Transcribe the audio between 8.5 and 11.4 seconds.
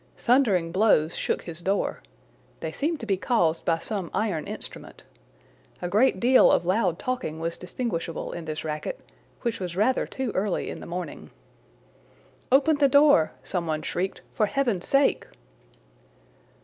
racket, which was rather too early in the morning.